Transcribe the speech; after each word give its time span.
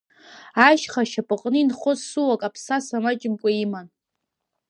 Ашьха 0.67 1.01
ашьапаҟны 1.05 1.57
инхоз 1.59 1.99
суак 2.09 2.41
аԥсаса 2.47 2.97
маҷымкәа 3.03 3.49
иман. 3.63 3.87